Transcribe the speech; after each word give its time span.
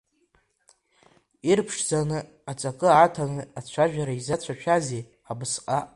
Ирԥшӡаны, 1.49 2.19
аҵакы 2.51 2.87
аҭаны 3.03 3.41
ацәажәара 3.59 4.13
изацәшәазеи 4.19 5.03
абысҟак? 5.31 5.87